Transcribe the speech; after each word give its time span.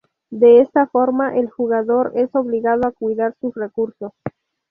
De 0.31 0.61
esta 0.61 0.87
forma, 0.87 1.37
el 1.37 1.51
jugador 1.51 2.13
es 2.15 2.33
obligado 2.33 2.87
a 2.87 2.91
cuidar 2.91 3.35
sus 3.39 3.53
recursos. 3.53 4.11